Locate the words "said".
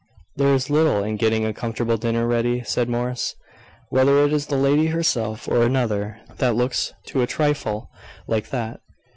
2.63-2.89